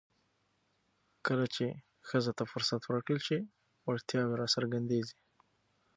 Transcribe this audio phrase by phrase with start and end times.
[1.25, 1.65] کله چې
[2.07, 3.39] ښځو ته فرصت ورکړل شي،
[3.87, 5.15] وړتیاوې راڅرګندېږي.